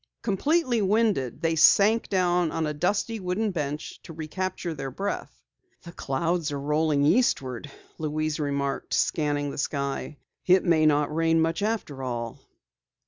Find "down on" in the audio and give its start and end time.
2.09-2.65